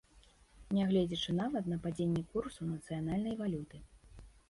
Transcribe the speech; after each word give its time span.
Нягледзячы 0.77 1.35
нават 1.41 1.69
на 1.73 1.79
падзенне 1.85 2.25
курсу 2.35 2.61
нацыянальнай 2.73 3.41
валюты. 3.47 3.77